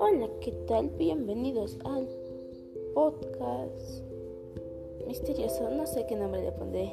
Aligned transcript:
Hola, 0.00 0.28
¿qué 0.40 0.50
tal? 0.66 0.88
Bienvenidos 0.98 1.78
al 1.84 2.08
podcast 2.92 4.02
misterioso. 5.06 5.70
No 5.70 5.86
sé 5.86 6.06
qué 6.06 6.16
nombre 6.16 6.42
le 6.42 6.50
pondré. 6.50 6.92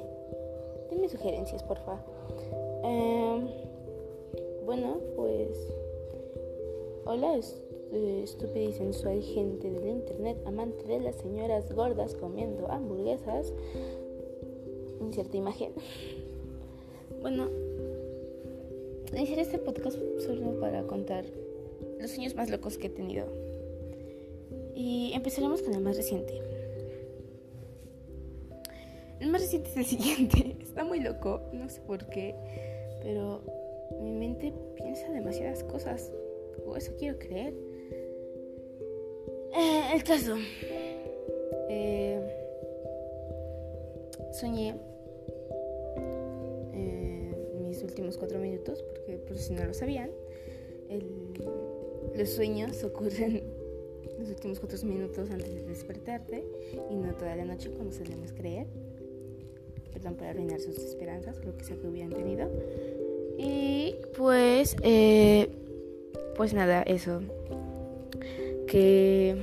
Dime 0.91 1.09
sugerencias, 1.09 1.63
por 1.63 1.79
favor. 1.79 2.03
Em, 2.83 3.47
bueno, 4.67 4.99
pues. 5.15 5.73
Hola, 7.05 7.39
eh, 7.93 8.21
estúpida 8.23 8.65
y 8.65 8.73
sensual 8.73 9.23
gente 9.23 9.71
del 9.71 9.87
internet, 9.87 10.37
amante 10.45 10.83
de 10.85 10.99
las 10.99 11.15
señoras 11.15 11.73
gordas 11.73 12.13
comiendo 12.13 12.69
hamburguesas. 12.69 13.51
Cierta 15.11 15.37
imagen. 15.37 15.73
Bueno, 17.21 17.49
iniciaré 19.13 19.41
este 19.41 19.57
podcast 19.57 19.97
solo 20.19 20.57
para 20.59 20.83
contar 20.83 21.25
los 21.99 22.11
sueños 22.11 22.33
más 22.35 22.49
locos 22.49 22.77
que 22.77 22.87
he 22.87 22.89
tenido. 22.89 23.25
Y 24.73 25.11
empezaremos 25.13 25.61
con 25.61 25.73
el 25.73 25.81
más 25.81 25.97
reciente. 25.97 26.41
El 29.19 29.29
más 29.29 29.41
reciente 29.41 29.69
es 29.69 29.77
el 29.77 29.85
siguiente. 29.85 30.55
Está 30.61 30.85
muy 30.85 31.01
loco, 31.01 31.41
no 31.51 31.67
sé 31.67 31.81
por 31.81 32.05
qué, 32.05 32.35
pero 33.01 33.41
mi 34.01 34.11
mente 34.11 34.53
piensa 34.75 35.11
demasiadas 35.11 35.63
cosas. 35.65 36.11
O 36.65 36.77
eso 36.77 36.93
quiero 36.97 37.19
creer. 37.19 37.53
Eh, 39.57 39.81
el 39.93 40.03
caso. 40.03 40.35
Eh, 41.69 42.21
soñé 44.31 44.75
mis 47.79 47.91
últimos 47.91 48.17
cuatro 48.17 48.39
minutos, 48.39 48.83
porque 48.83 49.17
por 49.17 49.37
si 49.37 49.53
no 49.53 49.63
lo 49.63 49.73
sabían, 49.73 50.09
los 52.15 52.29
sueños 52.29 52.83
ocurren 52.83 53.43
los 54.19 54.29
últimos 54.29 54.59
cuatro 54.59 54.77
minutos 54.85 55.31
antes 55.31 55.53
de 55.53 55.63
despertarte 55.63 56.43
y 56.89 56.95
no 56.95 57.13
toda 57.13 57.35
la 57.35 57.45
noche 57.45 57.71
como 57.71 57.91
solemos 57.91 58.33
creer. 58.33 58.67
Perdón 59.93 60.15
por 60.15 60.27
arruinar 60.27 60.59
sus 60.59 60.77
esperanzas, 60.77 61.43
lo 61.45 61.55
que 61.57 61.63
sea 61.63 61.77
que 61.77 61.87
hubieran 61.87 62.11
tenido. 62.11 62.49
Y 63.37 63.95
pues, 64.17 64.75
pues 66.35 66.53
nada, 66.53 66.83
eso 66.83 67.21
que 68.67 69.37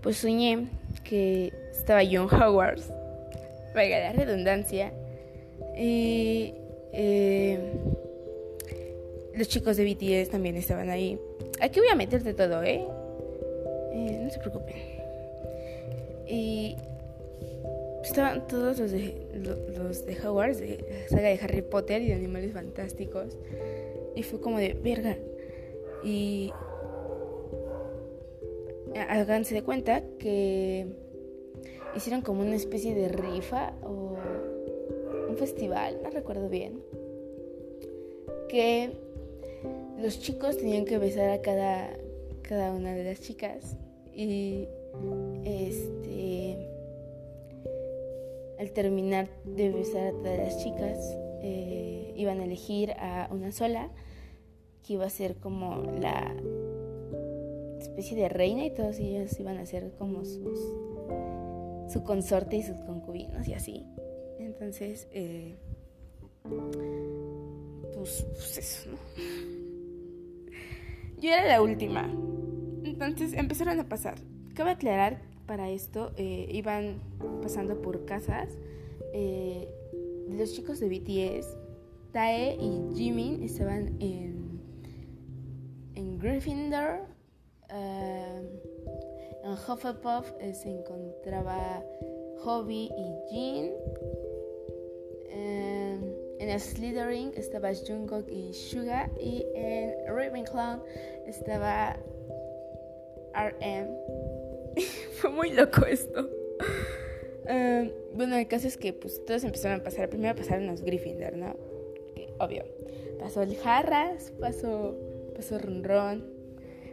pues 0.00 0.18
soñé 0.18 0.68
que 1.02 1.52
estaba 1.72 2.02
John 2.04 2.28
Howard, 2.32 2.80
vaya 3.74 3.98
la 3.98 4.12
redundancia, 4.12 4.92
y 5.76 6.54
eh, 6.94 7.58
los 9.34 9.48
chicos 9.48 9.76
de 9.76 9.84
BTS 9.84 10.30
también 10.30 10.56
estaban 10.56 10.90
ahí. 10.90 11.18
Aquí 11.60 11.80
voy 11.80 11.88
a 11.88 11.96
meterte 11.96 12.34
todo, 12.34 12.62
¿eh? 12.62 12.84
¿eh? 13.92 14.20
no 14.22 14.30
se 14.30 14.38
preocupen. 14.38 14.76
Y 16.28 16.76
estaban 18.02 18.46
todos 18.46 18.78
los 18.78 18.92
de, 18.92 19.14
los 19.76 20.06
de 20.06 20.18
Howard, 20.26 20.56
de 20.56 20.84
la 20.88 21.08
saga 21.08 21.28
de 21.28 21.38
Harry 21.42 21.62
Potter 21.62 22.00
y 22.02 22.08
de 22.08 22.14
Animales 22.14 22.52
Fantásticos. 22.52 23.36
Y 24.14 24.22
fue 24.22 24.40
como 24.40 24.58
de 24.58 24.74
verga. 24.74 25.16
Y 26.04 26.52
háganse 29.08 29.54
de 29.54 29.62
cuenta 29.62 30.02
que 30.18 30.86
hicieron 31.96 32.22
como 32.22 32.42
una 32.42 32.54
especie 32.54 32.94
de 32.94 33.08
rifa 33.08 33.72
o 33.82 34.13
un 35.34 35.38
festival, 35.38 35.98
no 36.02 36.10
recuerdo 36.10 36.48
bien, 36.48 36.80
que 38.48 38.92
los 40.00 40.20
chicos 40.20 40.58
tenían 40.58 40.84
que 40.84 40.98
besar 40.98 41.30
a 41.30 41.40
cada, 41.40 41.90
cada 42.42 42.72
una 42.72 42.94
de 42.94 43.02
las 43.02 43.20
chicas 43.20 43.76
y 44.14 44.68
este 45.44 46.68
al 48.60 48.70
terminar 48.70 49.28
de 49.44 49.70
besar 49.70 50.06
a 50.06 50.12
todas 50.12 50.38
las 50.38 50.62
chicas 50.62 50.98
eh, 51.42 52.14
iban 52.16 52.38
a 52.38 52.44
elegir 52.44 52.92
a 52.92 53.28
una 53.32 53.50
sola 53.50 53.90
que 54.86 54.92
iba 54.92 55.04
a 55.04 55.10
ser 55.10 55.34
como 55.36 55.82
la 56.00 56.32
especie 57.80 58.16
de 58.16 58.28
reina 58.28 58.64
y 58.64 58.70
todos 58.70 59.00
ellos 59.00 59.38
iban 59.40 59.58
a 59.58 59.66
ser 59.66 59.90
como 59.98 60.24
sus 60.24 60.60
su 61.92 62.04
consorte 62.04 62.56
y 62.56 62.62
sus 62.62 62.78
concubinos 62.80 63.46
y 63.48 63.54
así. 63.54 63.84
Entonces, 64.54 65.08
eh, 65.12 65.56
pues, 67.94 68.24
pues, 68.32 68.58
eso, 68.58 68.90
¿no? 68.90 68.98
Yo 71.20 71.30
era 71.30 71.46
la 71.46 71.62
última. 71.62 72.10
Entonces 72.84 73.34
empezaron 73.34 73.78
a 73.80 73.88
pasar. 73.88 74.14
Cabe 74.54 74.70
aclarar 74.70 75.22
para 75.46 75.70
esto, 75.70 76.12
eh, 76.16 76.48
iban 76.50 77.00
pasando 77.42 77.82
por 77.82 78.04
casas 78.04 78.48
eh, 79.12 79.68
los 80.28 80.52
chicos 80.54 80.80
de 80.80 80.88
BTS. 80.88 81.56
Tae 82.12 82.56
y 82.60 82.94
Jimin 82.94 83.42
estaban 83.42 83.96
en, 84.00 84.60
en 85.94 86.18
Gryffindor 86.18 87.06
en 89.44 89.52
Hufflepuff 89.52 90.32
eh, 90.40 90.54
se 90.54 90.70
encontraba 90.70 91.82
Hobby 92.44 92.90
y 92.96 93.30
Jean. 93.30 93.72
En 96.48 96.60
Slytherin 96.60 97.32
estaba 97.36 97.72
Jungkook 97.74 98.28
y 98.28 98.52
Suga. 98.52 99.10
Y 99.18 99.44
en 99.54 99.94
Ravenclaw 100.06 100.82
estaba 101.26 101.96
RM. 103.34 103.88
Fue 105.20 105.30
muy 105.30 105.52
loco 105.52 105.86
esto. 105.86 106.28
bueno, 108.14 108.36
el 108.36 108.48
caso 108.48 108.68
es 108.68 108.76
que 108.76 108.92
pues 108.92 109.24
todos 109.24 109.44
empezaron 109.44 109.80
a 109.80 109.84
pasar. 109.84 110.08
Primero 110.08 110.34
pasaron 110.34 110.66
los 110.66 110.82
Gryffindor, 110.82 111.36
¿no? 111.36 111.56
obvio. 112.38 112.64
Pasó 113.18 113.42
el 113.42 113.56
Jarras, 113.56 114.32
pasó, 114.40 114.96
pasó 115.34 115.58
Ron 115.58 116.24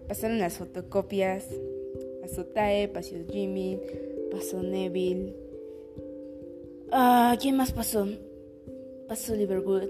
Pasaron 0.07 0.39
las 0.39 0.57
fotocopias. 0.57 1.47
Pasó 2.21 2.45
Tae, 2.45 2.87
pasó 2.87 3.15
Jimmy, 3.29 3.79
pasó 4.31 4.61
Neville. 4.61 5.35
Ah, 6.91 7.35
¿quién 7.39 7.55
más 7.55 7.71
pasó? 7.71 8.07
Pasó 9.11 9.35
Liverwood. 9.35 9.89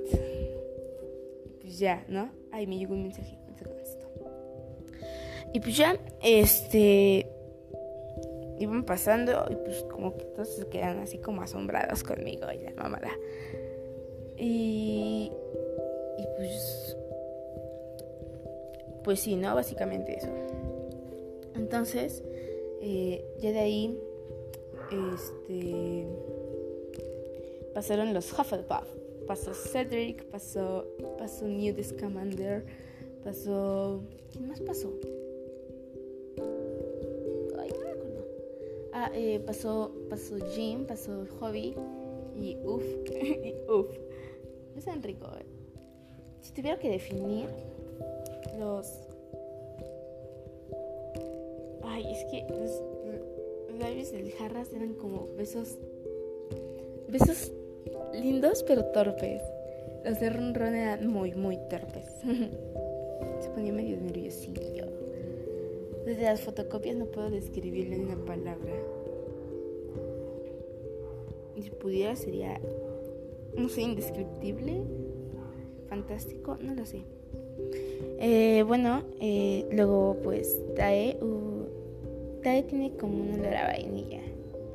Pues 1.62 1.78
ya, 1.78 2.04
¿no? 2.08 2.32
Ay, 2.52 2.66
me 2.66 2.80
llegó 2.80 2.96
un 2.96 3.04
mensaje. 3.04 3.38
Y 5.54 5.60
pues 5.60 5.78
ya, 5.78 5.96
este. 6.24 7.28
Iban 8.58 8.84
pasando 8.84 9.46
y 9.52 9.56
pues 9.58 9.84
como 9.92 10.18
que 10.18 10.26
todos 10.26 10.50
se 10.50 10.66
quedan 10.70 10.98
así 11.02 11.20
como 11.20 11.44
asombrados 11.44 12.02
conmigo 12.04 12.48
y 12.52 12.64
la 12.64 12.72
mamada. 12.72 13.12
Y. 14.38 15.32
Y 16.18 16.26
pues 16.36 16.98
pues 19.04 19.20
sí, 19.20 19.36
¿no? 19.36 19.54
Básicamente 19.54 20.18
eso. 20.18 20.34
Entonces, 21.54 22.24
eh, 22.82 23.24
ya 23.38 23.52
de 23.52 23.60
ahí, 23.60 24.00
este, 24.92 26.08
pasaron 27.76 28.16
los 28.16 28.34
Hufflepuff. 28.34 29.01
Pasó 29.32 29.54
Cedric, 29.54 30.26
pasó, 30.26 30.86
pasó 31.18 31.48
Newt 31.48 31.82
Scamander, 31.82 32.66
pasó... 33.24 34.02
¿Quién 34.30 34.50
más 34.50 34.60
pasó? 34.60 34.92
Ay, 37.58 37.70
no 37.70 37.80
me 37.80 37.92
acuerdo. 37.92 38.28
Ah, 38.92 39.10
eh, 39.14 39.42
pasó, 39.46 39.94
pasó 40.10 40.36
Jim, 40.54 40.86
pasó 40.86 41.26
Hobby 41.40 41.74
y 42.36 42.58
Uff, 42.66 42.84
y 43.10 43.56
Uff. 43.72 43.88
Es 44.76 44.84
tan 44.84 45.02
rico, 45.02 45.28
¿eh? 45.40 45.46
Si 46.42 46.52
tuviera 46.52 46.78
que 46.78 46.90
definir 46.90 47.48
los... 48.60 48.86
Ay, 51.84 52.04
es 52.12 52.26
que 52.26 52.46
los, 52.50 53.80
labios 53.80 54.12
del 54.12 54.30
jarras 54.34 54.74
eran 54.74 54.94
como 54.96 55.26
besos... 55.38 55.78
Besos 57.08 57.54
lindos 58.22 58.64
pero 58.64 58.86
torpes. 58.86 59.42
Los 60.06 60.20
de 60.20 60.30
Ron 60.30 60.54
Ron 60.54 60.76
eran 60.76 61.08
muy, 61.08 61.34
muy 61.34 61.58
torpes. 61.70 62.06
Se 63.40 63.50
ponía 63.50 63.74
medio 63.74 63.98
nerviosillo. 63.98 64.86
Desde 66.06 66.24
las 66.24 66.42
fotocopias 66.42 66.96
no 66.96 67.06
puedo 67.06 67.30
describirlo 67.30 67.96
en 67.96 68.06
una 68.06 68.26
palabra. 68.26 68.74
Si 71.62 71.70
pudiera 71.70 72.16
sería, 72.16 72.60
no 73.56 73.70
sé, 73.70 73.82
indescriptible, 73.82 74.82
fantástico, 75.88 76.58
no 76.60 76.74
lo 76.74 76.86
sé. 76.86 77.04
Eh, 78.20 78.64
bueno, 78.66 79.04
eh, 79.20 79.68
luego 79.72 80.18
pues 80.24 80.60
Tae, 80.76 81.18
uh, 81.22 82.42
Tae 82.42 82.64
tiene 82.64 82.98
como 82.98 83.22
un 83.22 83.40
olor 83.40 83.54
a 83.54 83.68
vainilla. 83.68 84.22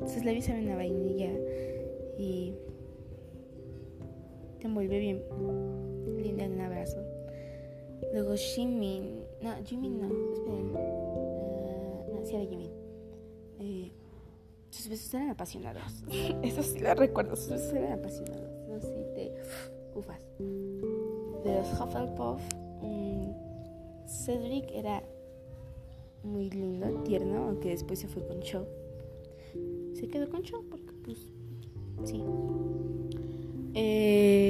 Sus 0.05 0.23
labios 0.23 0.45
saben 0.45 0.69
a 0.69 0.77
vainilla 0.77 1.31
y 2.17 2.53
te 4.57 4.67
envuelve 4.67 4.99
bien 4.99 5.23
linda 6.17 6.45
en 6.45 6.53
un 6.53 6.61
abrazo. 6.61 6.97
Luego 8.13 8.35
Jimin, 8.35 9.23
no, 9.41 9.55
Jimin 9.63 9.99
no, 9.99 10.33
esperen, 10.33 10.75
uh, 10.75 12.13
no, 12.13 12.25
sí 12.25 12.35
era 12.35 12.45
Jimin. 12.45 12.71
Eh, 13.59 13.91
sus 14.69 14.89
besos 14.89 15.13
eran 15.13 15.29
apasionados. 15.29 16.03
Eso 16.43 16.63
sí 16.63 16.79
lo 16.79 16.93
recuerdo, 16.93 17.35
sus 17.35 17.49
besos 17.49 17.73
eran 17.73 17.99
apasionados. 17.99 18.49
No 18.67 18.79
sí 18.81 19.05
te 19.15 19.33
ufas. 19.95 20.19
De 20.39 21.55
los 21.55 21.79
Hufflepuff, 21.79 22.41
um, 22.81 23.33
Cedric 24.07 24.69
era 24.71 25.03
muy 26.23 26.49
lindo, 26.49 26.87
tierno, 27.03 27.45
aunque 27.45 27.69
después 27.69 27.99
se 27.99 28.07
fue 28.07 28.25
con 28.27 28.41
Cho. 28.41 28.67
Se 29.93 30.07
quedó 30.07 30.29
con 30.29 30.43
Cho 30.43 30.63
porque, 30.69 30.93
pues, 31.03 31.17
sí. 32.03 32.23
Eh, 33.73 34.46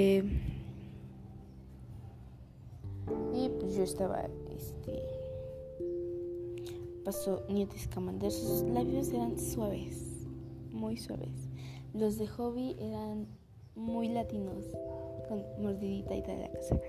y 3.33 3.49
pues 3.49 3.75
yo 3.75 3.83
estaba, 3.83 4.27
este. 4.55 5.03
Pasó 7.03 7.43
Newt 7.49 7.71
Scamander. 7.77 8.31
Sus 8.31 8.63
labios 8.63 9.09
eran 9.09 9.39
suaves, 9.39 10.27
muy 10.71 10.97
suaves. 10.97 11.47
Los 11.93 12.17
de 12.17 12.27
Hobby 12.27 12.75
eran 12.79 13.27
muy 13.75 14.09
latinos, 14.09 14.65
con 15.27 15.43
mordidita 15.61 16.15
y 16.15 16.21
tal 16.21 16.41
la 16.41 16.51
casa. 16.51 16.79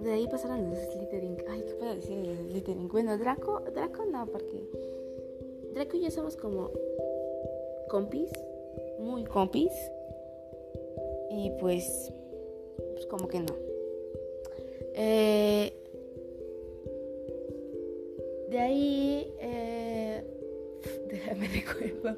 De 0.00 0.12
ahí 0.12 0.26
pasaron 0.28 0.70
los 0.70 0.78
Slytherin. 0.78 1.36
Ay, 1.48 1.64
¿qué 1.66 1.74
puedo 1.74 1.94
decir 1.94 2.16
de 2.16 2.34
los? 2.34 2.92
Bueno, 2.92 3.18
Draco, 3.18 3.60
Draco 3.74 4.04
no, 4.06 4.26
porque 4.26 4.68
Draco 5.74 5.96
y 5.96 6.02
yo 6.02 6.10
somos 6.10 6.36
como 6.36 6.70
compis, 7.88 8.30
muy 8.98 9.24
compis. 9.24 9.72
Y 11.36 11.50
pues, 11.60 12.10
pues 12.94 13.04
como 13.06 13.28
que 13.28 13.40
no. 13.40 13.54
Eh, 14.94 15.70
de 18.50 18.58
ahí, 18.58 19.34
eh, 19.38 20.24
déjame 21.10 21.48
recuerdo. 21.48 22.16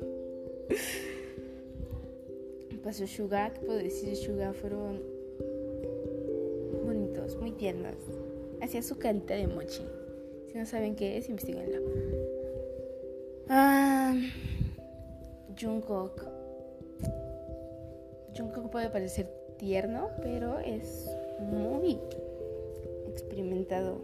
Pasó 2.85 3.09
Suga, 3.09 3.53
¿qué 3.53 3.61
puedo 3.67 3.79
decir? 3.79 4.15
Suga 4.17 4.53
fueron 4.53 5.03
bonitos, 6.87 7.37
muy 7.39 7.51
tiernos. 7.51 7.97
Hacía 8.63 8.83
su 8.83 8.99
carita 8.99 9.35
de 9.35 9.49
mochi. 9.49 9.83
Si 10.47 10.57
no 10.57 10.65
saben 10.65 10.95
qué 10.95 11.19
es, 11.19 11.29
investiguenlo. 11.29 11.83
Ah, 13.49 14.15
Jungkook. 15.61 16.38
Jungkook 18.39 18.71
puede 18.71 18.89
parecer 18.89 19.27
tierno, 19.59 20.11
pero 20.23 20.61
es 20.61 21.11
muy 21.41 21.99
experimentado. 23.09 24.01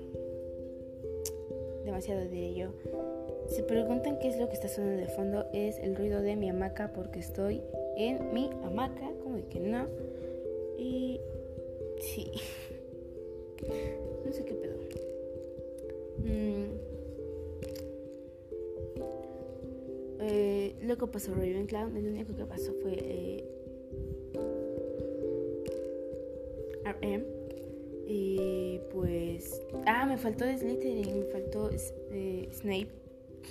Demasiado 1.85 2.23
de 2.29 2.47
ello. 2.47 2.73
Se 3.47 3.63
preguntan 3.63 4.19
qué 4.19 4.29
es 4.29 4.39
lo 4.39 4.49
que 4.49 4.55
está 4.55 4.69
sonando 4.69 5.03
de 5.03 5.09
fondo. 5.09 5.47
Es 5.53 5.79
el 5.79 5.95
ruido 5.95 6.21
de 6.21 6.35
mi 6.35 6.49
hamaca 6.49 6.93
porque 6.93 7.21
estoy 7.21 7.63
en 7.97 8.33
mi 8.33 8.51
hamaca. 8.65 9.09
Como 9.23 9.37
de 9.37 9.45
que 9.45 9.61
no. 9.61 9.87
Y 10.79 11.21
sí. 12.01 12.33
No 14.27 14.33
sé 14.33 14.45
qué 14.45 14.55
pedo. 14.55 14.75
Mm. 16.19 16.65
Eh, 20.21 20.75
luego 20.83 21.07
pasó 21.07 21.35
Ravenclaw. 21.35 21.95
El 21.97 22.09
único 22.09 22.35
que 22.35 22.45
pasó 22.47 22.73
fue 22.83 22.95
eh, 22.99 23.54
RM. 26.85 27.25
Y 28.07 28.81
pues. 28.93 29.61
Ah, 29.87 30.07
me 30.07 30.17
faltó 30.17 30.45
Slytherin. 30.45 31.21
Me 31.21 31.25
faltó 31.27 31.71
eh, 32.11 32.49
Snape. 32.53 32.89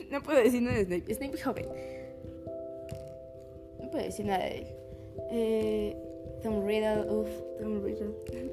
No 0.10 0.24
puedo 0.24 0.40
decir 0.40 0.62
nada 0.62 0.78
de 0.78 0.86
Snape. 0.86 1.14
Snape 1.14 1.38
joven. 1.38 1.68
No 3.80 3.92
puedo 3.92 4.04
decir 4.04 4.26
nada 4.26 4.46
de 4.46 4.60
él. 4.60 4.66
Eh, 5.32 5.96
Tom 6.42 6.66
Riddle. 6.66 7.12
Uff, 7.12 7.30
Tom 7.60 7.84
Riddle. 7.84 8.14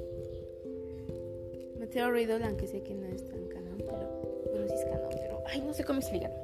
Mateo 1.78 2.10
Riddle, 2.10 2.44
aunque 2.44 2.66
sé 2.66 2.82
que 2.82 2.94
no 2.94 3.06
es 3.06 3.26
tan 3.26 3.46
canon, 3.48 3.78
pero. 3.78 4.42
Bueno, 4.52 4.68
sí 4.68 4.74
es 4.74 4.84
canon, 4.84 5.08
pero. 5.10 5.42
Ay, 5.46 5.62
no 5.62 5.72
sé 5.72 5.84
cómo 5.84 6.00
explicarlo. 6.00 6.36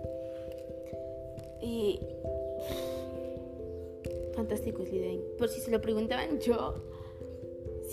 Y. 1.62 2.00
Fantástico 4.34 4.84
Slytherin. 4.84 5.22
Por 5.38 5.48
si 5.48 5.60
se 5.60 5.70
lo 5.70 5.80
preguntaban, 5.80 6.38
yo. 6.40 6.82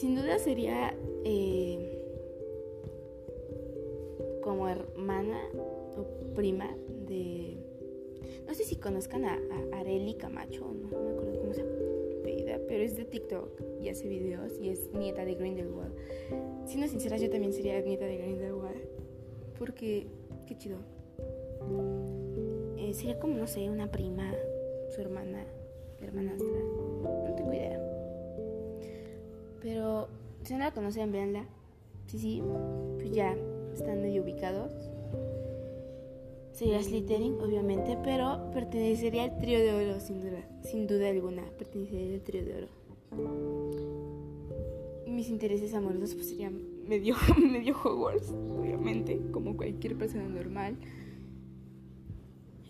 Sin 0.04 0.16
duda 0.16 0.38
sería. 0.38 0.94
Eh, 1.24 1.80
como 4.44 4.68
hermana 4.68 5.40
o 5.96 6.34
prima 6.36 6.76
de. 7.08 7.56
No 8.46 8.54
sé 8.54 8.66
si 8.66 8.76
conozcan 8.76 9.24
a, 9.24 9.40
a 9.72 9.80
Areli 9.80 10.16
Camacho, 10.16 10.74
no, 10.74 10.90
no, 10.90 11.04
me 11.06 11.12
acuerdo 11.12 11.40
cómo 11.40 11.54
se 11.54 11.62
apellida, 12.20 12.60
pero 12.68 12.84
es 12.84 12.98
de 12.98 13.06
TikTok 13.06 13.62
y 13.82 13.88
hace 13.88 14.10
videos 14.10 14.60
y 14.60 14.72
es 14.72 14.92
nieta 14.92 15.24
de 15.24 15.36
Grindelwald. 15.36 15.96
Siendo 16.66 16.90
sincera, 16.90 17.16
yo 17.16 17.30
también 17.30 17.54
sería 17.54 17.80
nieta 17.80 18.04
de 18.04 18.18
Grindelwald. 18.18 18.82
Porque, 19.58 20.08
qué 20.46 20.58
chido. 20.58 20.80
Eh, 22.76 22.94
sería 22.94 23.18
como, 23.20 23.38
no 23.38 23.48
sé, 23.48 23.70
una 23.70 23.90
prima, 23.90 24.36
su 24.90 25.00
hermana, 25.00 25.46
hermanastra. 26.02 26.50
No 26.50 27.34
tengo 27.38 27.54
idea. 27.54 27.93
Pero 29.64 30.10
si 30.44 30.54
no 30.54 30.60
la 30.60 30.72
conocen, 30.72 31.12
véanla. 31.12 31.46
Sí, 32.08 32.20
sí, 32.20 32.44
pues 32.98 33.12
ya 33.12 33.36
están 33.74 34.02
medio 34.02 34.22
ubicados. 34.22 34.72
Sería 36.52 36.84
Slytherin, 36.84 37.40
obviamente, 37.42 37.98
pero 38.04 38.52
pertenecería 38.54 39.24
al 39.24 39.40
trío 39.40 39.60
de 39.60 39.74
oro, 39.74 40.00
sin 40.00 40.22
duda, 40.22 40.46
sin 40.62 40.86
duda 40.86 41.10
alguna. 41.10 41.44
Pertenecería 41.58 42.14
al 42.14 42.22
trío 42.22 42.46
de 42.46 42.56
oro. 42.58 42.68
Mis 45.08 45.30
intereses 45.30 45.74
amorosos 45.74 46.14
pues 46.14 46.30
serían 46.30 46.62
medio, 46.88 47.16
medio 47.42 47.76
Hogwarts, 47.82 48.32
obviamente, 48.32 49.20
como 49.32 49.56
cualquier 49.56 49.98
persona 49.98 50.28
normal. 50.28 50.76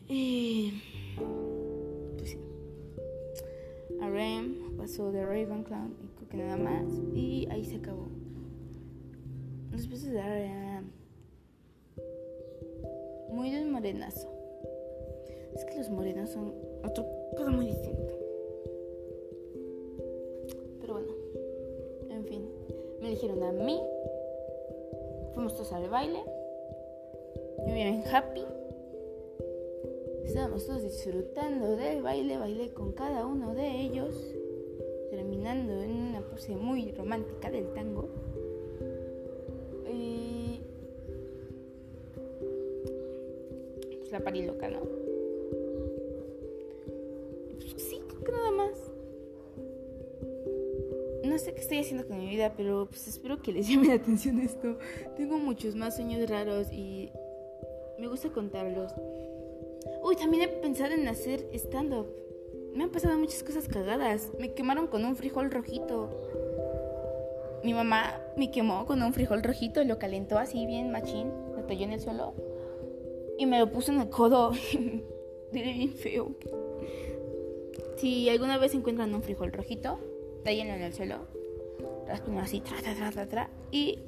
Y. 0.07 0.81
Pues 2.18 2.30
sí. 2.30 2.38
A 4.00 4.10
Rem 4.10 4.78
pasó 4.78 5.12
de 5.12 5.25
Ravenclaw 5.25 5.89
nada 6.33 6.57
más. 6.57 6.85
Y 7.13 7.47
ahí 7.50 7.63
se 7.63 7.77
acabó. 7.77 8.07
Besos 9.72 10.12
de 10.12 10.22
Rem. 10.22 10.91
Muy 13.29 13.51
del 13.51 13.69
morenazo. 13.69 14.27
Es 15.55 15.65
que 15.65 15.77
los 15.77 15.89
morenos 15.89 16.29
son 16.29 16.53
otro 16.84 17.05
cosa 17.36 17.51
muy 17.51 17.67
distinto. 17.67 18.13
Pero 20.81 20.93
bueno, 20.93 21.13
en 22.10 22.25
fin. 22.25 22.50
Me 23.01 23.10
dijeron 23.10 23.43
a 23.43 23.51
mí. 23.51 23.79
Fuimos 25.34 25.53
todos 25.55 25.74
al 25.74 25.89
baile. 25.89 26.19
Yo 27.67 27.74
bien 27.74 28.03
happy. 28.12 28.43
Estábamos 30.24 30.65
todos 30.65 30.84
disfrutando 30.84 31.75
del 31.75 32.01
baile, 32.01 32.38
bailé 32.38 32.74
con 32.74 32.93
cada 32.93 33.25
uno 33.25 33.53
de 33.53 33.81
ellos, 33.81 34.15
terminando 35.12 35.84
en 35.84 36.02
muy 36.50 36.91
romántica 36.91 37.50
del 37.50 37.67
tango. 37.73 38.09
Y 39.91 40.62
pues 44.00 44.12
la 44.12 44.19
parí 44.19 44.45
loca, 44.45 44.69
¿no? 44.69 44.79
Pues 47.59 47.81
sí, 47.81 48.01
creo 48.07 48.23
que 48.23 48.31
nada 48.31 48.51
más. 48.51 48.91
No 51.23 51.38
sé 51.38 51.53
qué 51.53 51.62
estoy 51.62 51.79
haciendo 51.79 52.07
con 52.07 52.19
mi 52.19 52.27
vida, 52.27 52.53
pero 52.55 52.88
pues 52.88 53.07
espero 53.07 53.41
que 53.41 53.51
les 53.51 53.67
llame 53.69 53.88
la 53.88 53.95
atención 53.95 54.39
esto. 54.39 54.77
Tengo 55.15 55.38
muchos 55.38 55.75
más 55.75 55.95
sueños 55.95 56.29
raros 56.29 56.71
y 56.71 57.09
me 58.00 58.07
gusta 58.07 58.29
contarlos. 58.29 58.91
Uy, 60.03 60.15
también 60.15 60.43
he 60.43 60.47
pensado 60.47 60.93
en 60.93 61.07
hacer 61.07 61.47
stand-up. 61.53 62.23
Me 62.74 62.84
han 62.84 62.89
pasado 62.89 63.18
muchas 63.18 63.44
cosas 63.44 63.68
cagadas. 63.68 64.32
Me 64.39 64.53
quemaron 64.53 64.88
con 64.88 65.06
un 65.06 65.15
frijol 65.15 65.51
rojito. 65.51 66.10
Mi 67.63 67.74
mamá 67.74 68.20
me 68.36 68.51
quemó 68.51 68.86
con 68.86 69.01
un 69.01 69.13
frijol 69.13 69.42
rojito, 69.42 69.84
lo 69.84 70.00
calentó 70.00 70.38
así 70.38 70.65
bien 70.65 70.92
machín, 70.92 71.32
lo 71.56 71.63
talló 71.63 71.86
en 71.86 71.94
el 71.94 72.01
suelo 72.01 72.34
y 73.38 73.46
me 73.46 73.60
lo 73.60 73.72
puso 73.72 73.92
en 73.92 74.01
el 74.01 74.10
codo. 74.10 74.51
Bien 75.51 75.94
feo. 75.94 76.32
Si 77.98 78.27
alguna 78.30 78.58
vez 78.58 78.74
encuentran 78.74 79.13
un 79.13 79.22
frijol 79.22 79.51
rojito, 79.51 80.00
tallenlo 80.44 80.74
en 80.74 80.82
el 80.82 80.94
suelo, 80.94 81.20
raspenlo 82.08 82.42
así, 82.42 82.60
tra, 82.60 82.77
tra, 82.82 82.96
tra, 82.96 83.12
tra, 83.12 83.27
tra, 83.27 83.50
y 83.72 84.00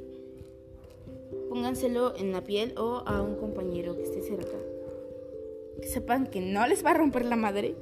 pónganselo 1.49 2.15
en 2.17 2.31
la 2.31 2.41
piel 2.41 2.77
o 2.77 3.03
a 3.05 3.21
un 3.21 3.35
compañero 3.35 3.95
que 3.95 4.03
esté 4.03 4.21
cerca 4.21 4.57
que 5.81 5.87
sepan 5.87 6.27
que 6.27 6.39
no 6.41 6.65
les 6.67 6.85
va 6.85 6.91
a 6.91 6.93
romper 6.95 7.25
la 7.25 7.35
madre. 7.35 7.75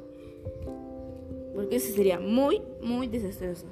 Porque 1.54 1.76
eso 1.76 1.94
sería 1.94 2.20
muy, 2.20 2.62
muy 2.82 3.08
desastroso. 3.08 3.68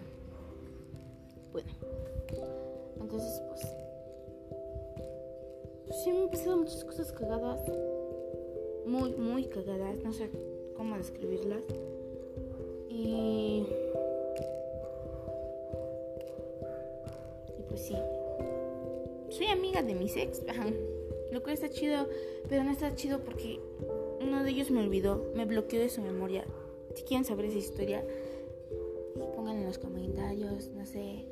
Bueno, 1.52 1.70
entonces 3.02 3.42
pues, 3.50 3.62
pues 5.88 6.04
sí 6.04 6.12
me 6.12 6.22
han 6.22 6.30
pasado 6.30 6.58
muchas 6.58 6.84
cosas 6.84 7.12
cagadas, 7.12 7.60
muy, 8.86 9.14
muy 9.14 9.46
cagadas, 9.46 9.98
no 10.04 10.14
sé 10.14 10.30
cómo 10.78 10.96
describirlas. 10.98 11.64
Y, 12.90 13.66
y 17.58 17.64
pues 17.68 17.82
sí, 17.82 17.96
soy 19.30 19.48
amiga 19.48 19.82
de 19.82 19.96
mis 19.96 20.16
ex, 20.18 20.44
lo 21.32 21.42
cual 21.42 21.54
está 21.54 21.70
chido, 21.70 22.08
pero 22.48 22.64
no 22.64 22.72
está 22.72 22.94
chido 22.96 23.20
porque 23.20 23.60
uno 24.22 24.44
de 24.44 24.52
ellos 24.52 24.70
me 24.70 24.82
olvidó, 24.82 25.32
me 25.36 25.46
bloqueó 25.46 25.80
de 25.80 25.90
su 25.90 26.02
memoria. 26.02 26.46
Si 26.96 27.04
quieren 27.04 27.26
saber 27.26 27.46
esa 27.46 27.58
historia, 27.58 28.06
pongan 29.36 29.58
en 29.58 29.66
los 29.66 29.78
comentarios, 29.78 30.70
no 30.76 30.86
sé, 30.86 31.26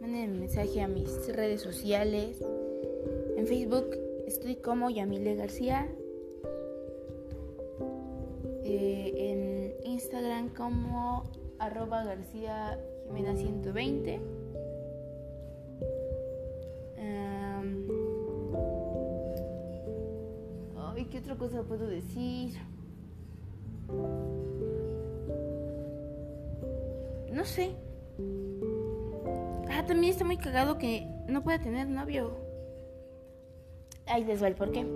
manden 0.00 0.32
un 0.32 0.40
mensaje 0.40 0.80
a 0.80 0.88
mis 0.88 1.34
redes 1.34 1.60
sociales. 1.60 2.40
En 3.36 3.46
Facebook 3.46 3.96
estoy 4.26 4.56
como 4.56 4.90
Yamile 4.90 5.34
García. 5.34 5.88
Eh, 8.64 9.12
en 9.16 9.90
Instagram 9.90 10.50
como 10.54 11.24
arroba 11.58 12.04
García 12.04 12.78
Jimena 13.06 13.34
120. 13.36 14.20
¿Qué 21.10 21.18
otra 21.18 21.36
cosa 21.36 21.62
puedo 21.62 21.86
decir? 21.86 22.52
No 27.32 27.44
sé. 27.44 27.70
Ah, 29.70 29.84
también 29.86 30.12
está 30.12 30.24
muy 30.24 30.36
cagado 30.36 30.78
que 30.78 31.06
no 31.28 31.42
pueda 31.42 31.60
tener 31.60 31.88
novio. 31.88 32.32
Ahí 34.06 34.24
les 34.24 34.42
va 34.42 34.48
el 34.48 34.54
por 34.54 34.72
qué. 34.72 34.86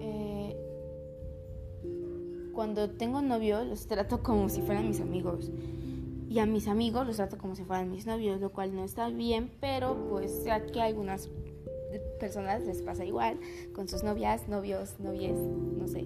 Eh, 0.00 0.56
cuando 2.52 2.90
tengo 2.90 3.22
novio, 3.22 3.64
los 3.64 3.86
trato 3.86 4.22
como 4.22 4.48
si 4.48 4.60
fueran 4.62 4.88
mis 4.88 5.00
amigos. 5.00 5.50
Y 6.28 6.40
a 6.40 6.46
mis 6.46 6.68
amigos 6.68 7.06
los 7.06 7.16
trato 7.16 7.38
como 7.38 7.54
si 7.54 7.64
fueran 7.64 7.90
mis 7.90 8.06
novios, 8.06 8.40
lo 8.40 8.50
cual 8.50 8.74
no 8.74 8.84
está 8.84 9.08
bien, 9.08 9.50
pero 9.60 10.08
pues 10.10 10.30
sé 10.30 10.50
que 10.72 10.80
algunas 10.82 11.30
personas 12.20 12.62
les 12.64 12.82
pasa 12.82 13.04
igual 13.04 13.38
con 13.74 13.88
sus 13.88 14.02
novias, 14.02 14.48
novios, 14.48 15.00
novies, 15.00 15.38
no 15.38 15.88
sé. 15.88 16.02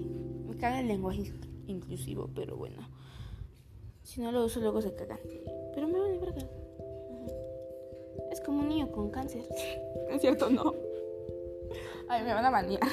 Me 0.46 0.56
caga 0.56 0.80
el 0.80 0.88
lenguaje 0.88 1.32
inclusivo, 1.66 2.30
pero 2.34 2.56
bueno. 2.56 2.88
Si 4.04 4.20
no 4.20 4.32
lo 4.32 4.44
uso, 4.44 4.60
luego 4.60 4.82
se 4.82 4.94
cagan. 4.94 5.20
Pero 5.74 5.88
me 5.88 5.98
vale 5.98 6.18
verga. 6.18 6.42
Es 8.30 8.40
como 8.40 8.60
un 8.60 8.68
niño 8.68 8.90
con 8.92 9.10
cáncer. 9.10 9.42
¿Es 10.10 10.20
cierto? 10.20 10.50
No. 10.50 10.74
Ay, 12.08 12.22
me 12.24 12.34
van 12.34 12.44
a 12.44 12.50
banear. 12.50 12.80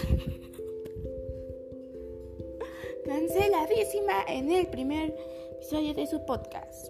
Canceladísima 3.05 4.23
en 4.27 4.51
el 4.51 4.67
primer 4.67 5.15
episodio 5.53 5.93
de 5.93 6.05
su 6.07 6.23
podcast. 6.25 6.89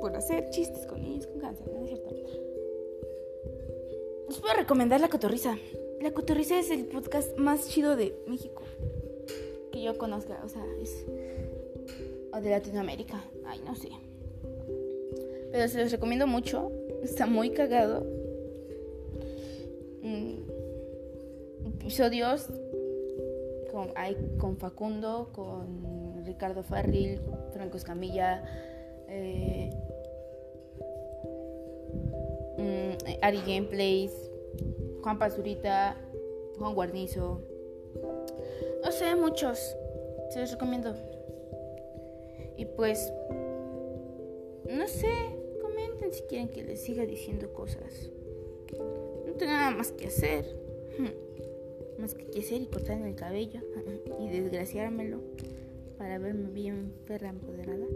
Por 0.00 0.14
hacer 0.14 0.50
chistes 0.50 0.86
con 0.86 1.02
niños 1.02 1.26
con 1.26 1.40
cáncer, 1.40 1.66
¿no 1.72 1.82
es 1.82 1.88
cierto? 1.88 2.14
Les 4.28 4.38
puedo 4.38 4.54
recomendar 4.54 5.00
La 5.00 5.08
Cotorriza. 5.08 5.56
La 6.00 6.12
Cotorriza 6.12 6.58
es 6.58 6.70
el 6.70 6.86
podcast 6.86 7.36
más 7.36 7.68
chido 7.68 7.96
de 7.96 8.16
México. 8.26 8.62
Que 9.72 9.82
yo 9.82 9.98
conozca, 9.98 10.40
o 10.44 10.48
sea, 10.48 10.64
es... 10.80 11.04
De 12.42 12.50
Latinoamérica. 12.50 13.22
Ay, 13.46 13.60
no 13.64 13.74
sé. 13.74 13.88
Pero 15.52 15.68
se 15.68 15.82
los 15.82 15.90
recomiendo 15.90 16.26
mucho. 16.26 16.70
Está 17.02 17.26
muy 17.26 17.50
cagado. 17.50 18.04
Mm, 20.02 20.34
episodios 21.66 22.48
con, 23.72 23.90
con 24.38 24.56
Facundo, 24.58 25.30
con 25.32 26.24
Ricardo 26.26 26.62
Farril, 26.62 27.20
Franco 27.52 27.78
Escamilla, 27.78 28.44
eh, 29.08 29.70
mm, 32.58 33.22
Ari 33.22 33.40
Gameplays, 33.46 34.12
Juan 35.02 35.18
Pazurita, 35.18 35.96
Juan 36.58 36.74
Guarnizo. 36.74 37.40
No 38.84 38.92
sé, 38.92 39.16
muchos. 39.16 39.74
Se 40.30 40.40
los 40.40 40.50
recomiendo. 40.50 40.94
Y 42.56 42.64
pues, 42.64 43.12
no 44.70 44.88
sé, 44.88 45.08
comenten 45.60 46.12
si 46.12 46.22
quieren 46.22 46.48
que 46.48 46.62
les 46.62 46.80
siga 46.80 47.04
diciendo 47.06 47.52
cosas. 47.52 48.10
No 49.26 49.32
tengo 49.32 49.52
nada 49.52 49.70
más 49.72 49.92
que 49.92 50.06
hacer. 50.06 50.44
Más 51.98 52.14
que 52.14 52.38
hacer 52.38 52.60
y 52.60 52.66
cortarme 52.66 53.08
el 53.08 53.14
cabello 53.14 53.60
y 54.20 54.28
desgraciármelo 54.28 55.18
para 55.96 56.18
verme 56.18 56.50
bien 56.50 56.92
perra 57.06 57.30
empoderada. 57.30 57.86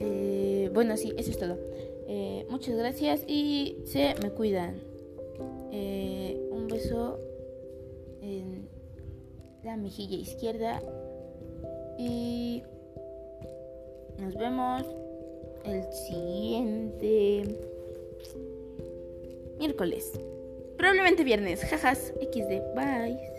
Eh, 0.00 0.70
bueno, 0.74 0.96
sí, 0.96 1.14
eso 1.16 1.30
es 1.30 1.38
todo. 1.38 1.56
Eh, 2.08 2.46
muchas 2.50 2.76
gracias 2.76 3.24
y 3.26 3.78
se 3.84 4.14
me 4.22 4.30
cuidan. 4.30 4.80
Eh, 5.70 6.38
un 6.50 6.66
beso 6.68 7.18
en 8.20 8.68
la 9.64 9.76
mejilla 9.76 10.16
izquierda 10.16 10.82
y 11.98 12.62
nos 14.22 14.34
vemos 14.36 14.86
el 15.64 15.82
siguiente 15.92 17.42
miércoles. 19.58 20.12
Probablemente 20.76 21.24
viernes. 21.24 21.64
Jajas. 21.64 22.12
XD. 22.20 22.74
Bye. 22.76 23.31